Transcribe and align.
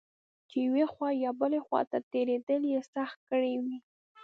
چې 0.49 0.57
یوې 0.67 0.85
خوا 0.93 1.09
یا 1.23 1.31
بلې 1.39 1.59
خوا 1.65 1.81
ته 1.91 1.97
تېرېدل 2.13 2.61
یې 2.73 2.81
سخت 2.93 3.19
کړي 3.29 3.53
و. 3.63 3.65